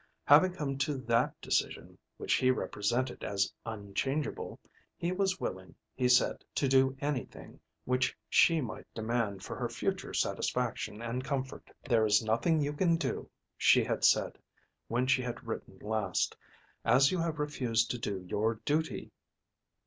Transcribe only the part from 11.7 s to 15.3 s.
"There is nothing you can do," she had said when she